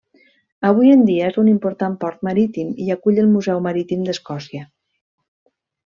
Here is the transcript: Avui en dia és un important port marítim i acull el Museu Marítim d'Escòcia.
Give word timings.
Avui 0.69 0.93
en 0.93 1.03
dia 1.09 1.27
és 1.33 1.37
un 1.41 1.51
important 1.51 1.99
port 2.05 2.25
marítim 2.29 2.73
i 2.87 2.91
acull 2.97 3.23
el 3.25 3.31
Museu 3.37 3.63
Marítim 3.69 4.05
d'Escòcia. 4.09 4.67